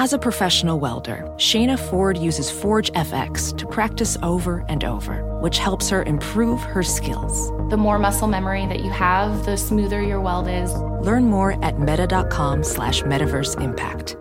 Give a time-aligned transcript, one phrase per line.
[0.00, 5.58] As a professional welder, Shayna Ford uses Forge FX to practice over and over, which
[5.58, 7.50] helps her improve her skills.
[7.68, 10.72] The more muscle memory that you have, the smoother your weld is.
[11.04, 14.16] Learn more at meta.com slash metaverse impact.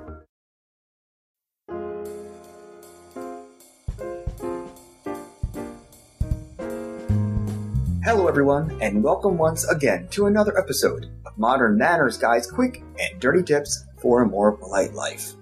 [8.04, 13.20] Hello, everyone, and welcome once again to another episode of Modern Manners Guy's quick and
[13.20, 15.36] dirty tips for a more polite life.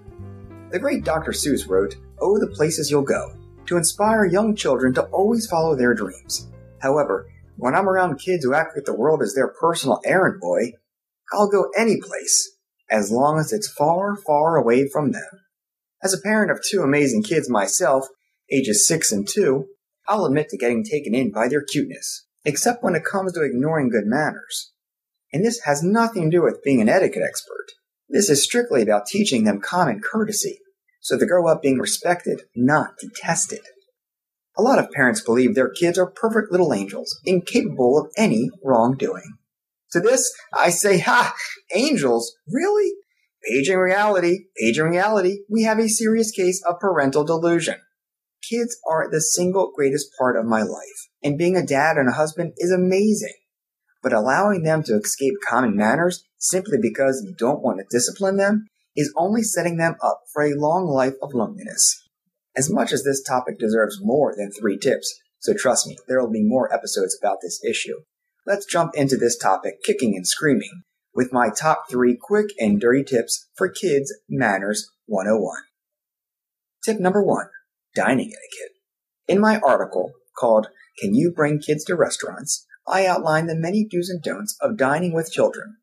[0.71, 1.31] The great Dr.
[1.31, 3.35] Seuss wrote, Oh, the places you'll go,
[3.67, 6.49] to inspire young children to always follow their dreams.
[6.79, 10.73] However, when I'm around kids who act like the world is their personal errand boy,
[11.33, 12.57] I'll go any place,
[12.89, 15.29] as long as it's far, far away from them.
[16.03, 18.07] As a parent of two amazing kids myself,
[18.51, 19.67] ages six and two,
[20.07, 23.89] I'll admit to getting taken in by their cuteness except when it comes to ignoring
[23.89, 24.71] good manners.
[25.33, 27.73] And this has nothing to do with being an etiquette expert.
[28.07, 30.59] This is strictly about teaching them common courtesy,
[31.05, 33.59] so they grow up being respected, not detested.
[34.57, 39.37] A lot of parents believe their kids are perfect little angels, incapable of any wrongdoing.
[39.91, 41.35] To this, I say, ha!
[41.75, 42.35] Angels?
[42.51, 42.91] Really?
[43.47, 47.75] Paging reality, paging reality, we have a serious case of parental delusion.
[48.49, 52.13] Kids are the single greatest part of my life, and being a dad and a
[52.13, 53.35] husband is amazing.
[54.01, 58.65] But allowing them to escape common manners simply because you don't want to discipline them
[58.95, 62.01] is only setting them up for a long life of loneliness.
[62.55, 66.31] As much as this topic deserves more than three tips, so trust me, there will
[66.31, 67.99] be more episodes about this issue.
[68.45, 73.03] Let's jump into this topic kicking and screaming with my top three quick and dirty
[73.03, 75.55] tips for kids manners 101.
[76.83, 77.47] Tip number one
[77.95, 78.75] dining etiquette.
[79.27, 80.67] In my article called
[80.99, 82.65] Can You Bring Kids to Restaurants?
[82.87, 85.77] I outline the many do's and don'ts of dining with children.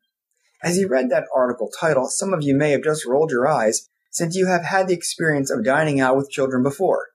[0.63, 3.89] As you read that article title, some of you may have just rolled your eyes
[4.11, 7.09] since you have had the experience of dining out with children before.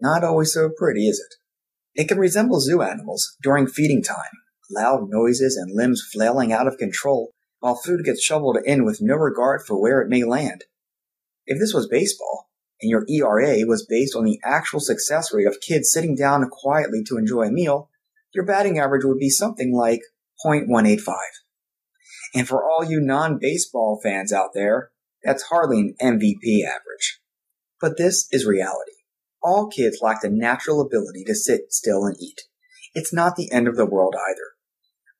[0.00, 2.00] Not always so pretty, is it?
[2.00, 4.30] It can resemble zoo animals during feeding time,
[4.70, 9.16] loud noises and limbs flailing out of control while food gets shoveled in with no
[9.16, 10.64] regard for where it may land.
[11.46, 12.48] If this was baseball,
[12.80, 17.02] and your ERA was based on the actual success rate of kids sitting down quietly
[17.08, 17.88] to enjoy a meal,
[18.34, 20.02] your batting average would be something like
[20.44, 21.14] 0.185.
[22.34, 24.90] And for all you non-baseball fans out there,
[25.22, 27.20] that's hardly an MVP average.
[27.80, 28.92] But this is reality.
[29.42, 32.42] All kids lack the natural ability to sit still and eat.
[32.94, 34.52] It's not the end of the world either.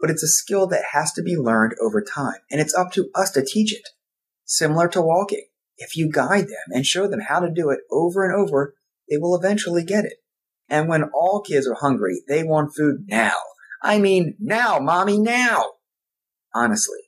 [0.01, 3.11] But it's a skill that has to be learned over time, and it's up to
[3.15, 3.89] us to teach it.
[4.45, 5.47] Similar to walking.
[5.77, 8.75] If you guide them and show them how to do it over and over,
[9.09, 10.19] they will eventually get it.
[10.69, 13.35] And when all kids are hungry, they want food now.
[13.83, 15.73] I mean, now, mommy, now!
[16.55, 17.01] Honestly,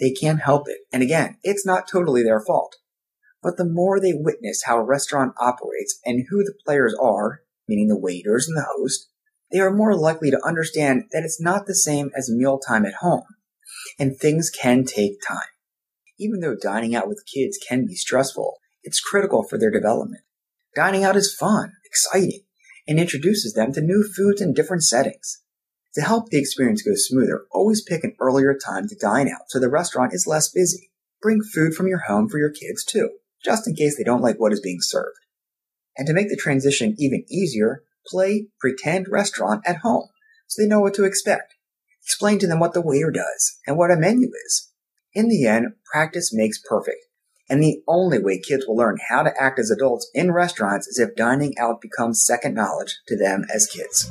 [0.00, 0.78] they can't help it.
[0.92, 2.76] And again, it's not totally their fault.
[3.42, 7.88] But the more they witness how a restaurant operates and who the players are, meaning
[7.88, 9.08] the waiters and the host,
[9.52, 13.24] they are more likely to understand that it's not the same as mealtime at home.
[13.98, 15.48] And things can take time.
[16.18, 20.22] Even though dining out with kids can be stressful, it's critical for their development.
[20.74, 22.42] Dining out is fun, exciting,
[22.86, 25.42] and introduces them to new foods and different settings.
[25.94, 29.58] To help the experience go smoother, always pick an earlier time to dine out so
[29.58, 30.90] the restaurant is less busy.
[31.20, 33.10] Bring food from your home for your kids too,
[33.44, 35.18] just in case they don't like what is being served.
[35.96, 40.08] And to make the transition even easier, play pretend restaurant at home
[40.46, 41.54] so they know what to expect.
[42.02, 44.70] Explain to them what the waiter does and what a menu is.
[45.12, 47.04] In the end, practice makes perfect.
[47.48, 51.00] And the only way kids will learn how to act as adults in restaurants is
[51.00, 54.10] if dining out becomes second knowledge to them as kids.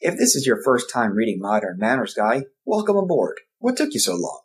[0.00, 3.40] If this is your first time reading Modern Manners Guy, welcome aboard.
[3.58, 4.42] What took you so long?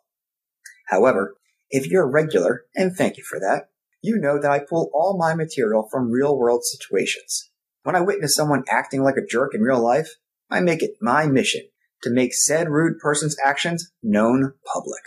[0.88, 1.36] However,
[1.70, 3.68] if you're a regular, and thank you for that,
[4.02, 7.50] you know that I pull all my material from real world situations.
[7.84, 10.16] When I witness someone acting like a jerk in real life,
[10.50, 11.62] I make it my mission
[12.02, 15.02] to make said rude person's actions known public.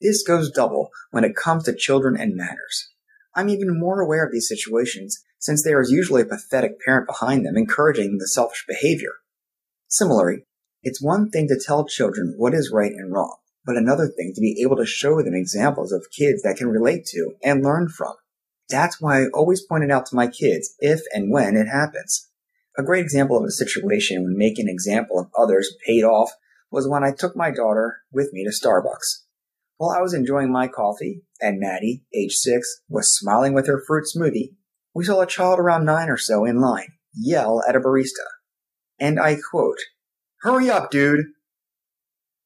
[0.00, 2.88] This goes double when it comes to children and manners.
[3.34, 7.44] I'm even more aware of these situations since there is usually a pathetic parent behind
[7.44, 9.12] them encouraging the selfish behavior.
[9.90, 10.46] Similarly,
[10.84, 14.40] it's one thing to tell children what is right and wrong, but another thing to
[14.40, 18.14] be able to show them examples of kids that can relate to and learn from.
[18.68, 22.28] That's why I always point it out to my kids if and when it happens.
[22.78, 26.30] A great example of a situation when making an example of others paid off
[26.70, 29.24] was when I took my daughter with me to Starbucks.
[29.76, 34.04] While I was enjoying my coffee and Maddie, age six, was smiling with her fruit
[34.04, 34.54] smoothie,
[34.94, 38.24] we saw a child around nine or so in line yell at a barista
[39.00, 39.78] and I quote,
[40.42, 41.26] Hurry up, dude!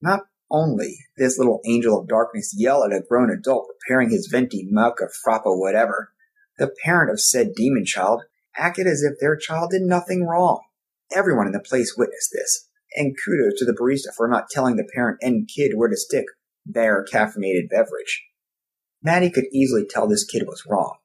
[0.01, 0.21] Not
[0.51, 5.09] only this little angel of darkness yell at a grown adult preparing his venti mocha
[5.25, 6.13] frappo whatever,
[6.59, 8.23] the parent of said demon child
[8.57, 10.61] acted as if their child did nothing wrong.
[11.13, 14.89] Everyone in the place witnessed this, and kudos to the barista for not telling the
[14.95, 16.27] parent and kid where to stick
[16.65, 18.25] their caffeinated beverage.
[19.03, 20.97] Maddie could easily tell this kid was wrong,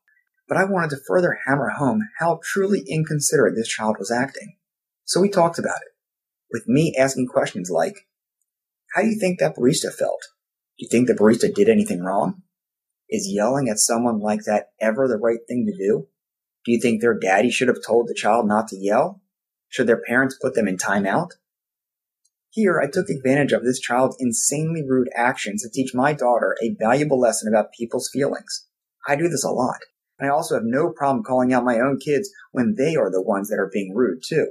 [0.47, 4.55] but I wanted to further hammer home how truly inconsiderate this child was acting.
[5.09, 5.91] So we talked about it,
[6.51, 8.05] with me asking questions like,
[8.93, 10.21] how do you think that barista felt?
[10.77, 12.43] Do you think the barista did anything wrong?
[13.09, 16.07] Is yelling at someone like that ever the right thing to do?
[16.63, 19.19] Do you think their daddy should have told the child not to yell?
[19.67, 21.31] Should their parents put them in timeout?
[22.51, 26.75] Here, I took advantage of this child's insanely rude actions to teach my daughter a
[26.79, 28.67] valuable lesson about people's feelings.
[29.07, 29.79] I do this a lot,
[30.19, 33.23] and I also have no problem calling out my own kids when they are the
[33.23, 34.49] ones that are being rude too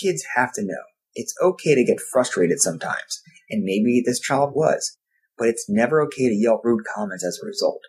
[0.00, 0.82] kids have to know
[1.16, 4.96] it's okay to get frustrated sometimes, and maybe this child was,
[5.38, 7.80] but it's never okay to yell rude comments as a result.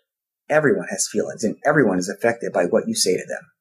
[0.50, 3.52] Everyone has feelings, and everyone is affected by what you say to them.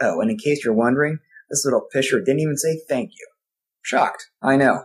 [0.00, 1.18] Oh, and in case you're wondering,
[1.50, 3.26] this little fisher didn't even say thank you.
[3.82, 4.84] Shocked, I know.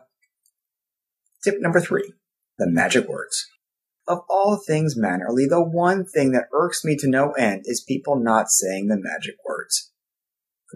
[1.43, 2.13] Tip number three
[2.57, 3.47] the magic words.
[4.07, 8.15] Of all things mannerly, the one thing that irks me to no end is people
[8.15, 9.91] not saying the magic words.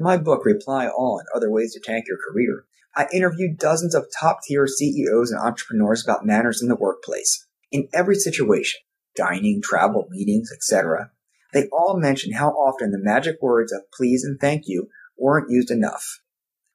[0.01, 2.63] My book, Reply All and Other Ways to Tank Your Career,
[2.95, 7.45] I interviewed dozens of top tier CEOs and entrepreneurs about manners in the workplace.
[7.69, 8.79] In every situation,
[9.13, 11.11] dining, travel, meetings, etc.,
[11.51, 14.87] they all mentioned how often the magic words of please and thank you
[15.17, 16.21] weren't used enough.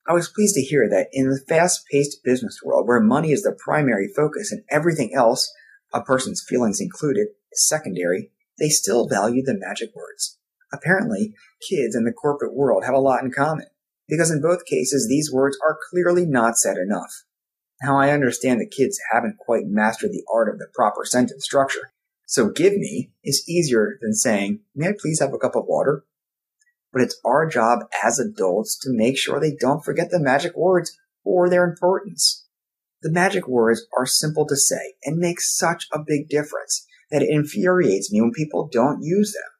[0.07, 3.43] I was pleased to hear that in the fast paced business world where money is
[3.43, 5.51] the primary focus and everything else,
[5.95, 10.39] a person's feelings included, is secondary, they still value the magic words.
[10.75, 11.33] Apparently,
[11.67, 13.67] kids and the corporate world have a lot in common,
[14.09, 17.25] because in both cases these words are clearly not said enough.
[17.83, 21.93] Now I understand that kids haven't quite mastered the art of the proper sentence structure,
[22.27, 26.05] so give me is easier than saying, may I please have a cup of water?
[26.93, 30.97] But it's our job as adults to make sure they don't forget the magic words
[31.25, 32.47] or their importance.
[33.03, 37.29] The magic words are simple to say and make such a big difference that it
[37.31, 39.54] infuriates me when people don't use them.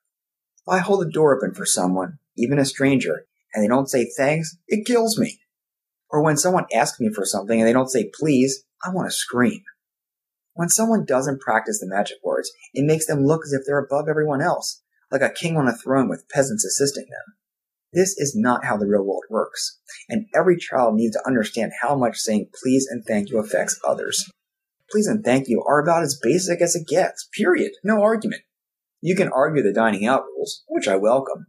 [0.67, 4.11] If I hold the door open for someone, even a stranger, and they don't say
[4.17, 5.41] thanks, it kills me.
[6.09, 9.17] Or when someone asks me for something and they don't say please, I want to
[9.17, 9.63] scream.
[10.55, 14.09] When someone doesn't practice the magic words, it makes them look as if they're above
[14.09, 17.35] everyone else, like a king on a throne with peasants assisting them.
[17.93, 19.79] This is not how the real world works,
[20.09, 24.31] and every child needs to understand how much saying please and thank you affects others.
[24.91, 27.73] Please and thank you are about as basic as it gets, period.
[27.85, 28.43] No argument.
[29.05, 31.49] You can argue the dining out rules, which I welcome.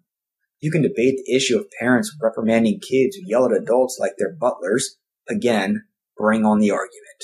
[0.60, 4.36] You can debate the issue of parents reprimanding kids who yell at adults like they're
[4.36, 4.98] butlers,
[5.30, 5.86] Again,
[6.18, 7.24] bring on the argument.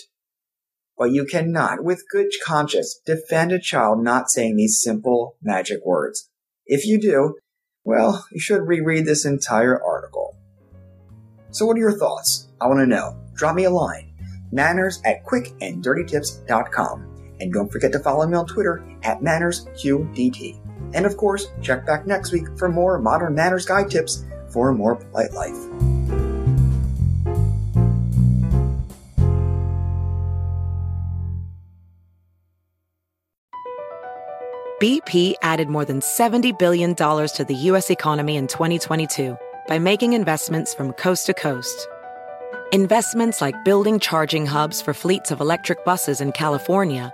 [0.98, 6.30] But you cannot, with good conscience, defend a child not saying these simple magic words.
[6.66, 7.36] If you do,
[7.84, 10.38] well, you should reread this entire article.
[11.52, 12.48] So what are your thoughts?
[12.62, 13.20] I want to know.
[13.34, 14.14] Drop me a line.
[14.52, 17.11] Manners at quickanddirtytips.com.
[17.42, 20.60] And don't forget to follow me on Twitter at MannersQDT.
[20.94, 24.76] And of course, check back next week for more modern manners guide tips for a
[24.76, 25.58] more polite life.
[34.80, 37.92] BP added more than $70 billion to the U.S.
[37.92, 41.88] economy in 2022 by making investments from coast to coast.
[42.72, 47.14] Investments like building charging hubs for fleets of electric buses in California